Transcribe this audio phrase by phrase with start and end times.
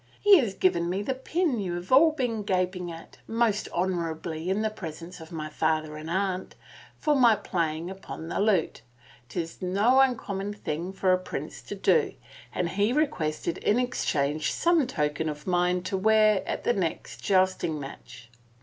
[0.19, 4.63] He had given me the pin you have all been gaping at, most honorably in
[4.63, 6.55] the presence of my father and aunt,
[6.97, 8.81] for my playing upon the lute—
[9.29, 12.15] 'tis no uncommon thing for a prince to do,
[12.51, 17.79] and he requested in exchange some token of mine to wear in the next jousting
[17.79, 18.31] match.